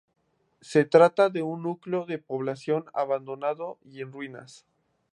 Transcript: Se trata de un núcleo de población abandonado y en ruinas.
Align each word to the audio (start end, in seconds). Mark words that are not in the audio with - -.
Se 0.61 0.83
trata 0.83 1.29
de 1.29 1.43
un 1.43 1.61
núcleo 1.61 2.07
de 2.07 2.17
población 2.17 2.85
abandonado 2.95 3.77
y 3.83 4.01
en 4.01 4.11
ruinas. 4.11 4.65